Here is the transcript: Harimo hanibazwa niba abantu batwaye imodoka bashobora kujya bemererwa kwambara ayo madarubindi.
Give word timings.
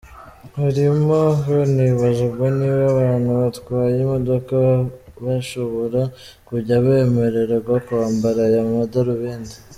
Harimo 0.57 1.19
hanibazwa 1.45 2.45
niba 2.57 2.83
abantu 2.93 3.29
batwaye 3.39 3.95
imodoka 4.05 4.57
bashobora 5.25 6.01
kujya 6.47 6.75
bemererwa 6.85 7.75
kwambara 7.87 8.41
ayo 8.49 8.61
madarubindi. 8.73 9.55